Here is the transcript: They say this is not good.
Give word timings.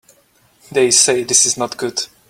They 0.71 0.89
say 0.89 1.23
this 1.23 1.45
is 1.45 1.57
not 1.57 1.77
good. 1.77 2.07